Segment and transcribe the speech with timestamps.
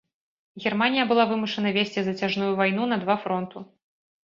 [0.63, 3.57] Германія была вымушана весці зацяжную вайну на два фронту.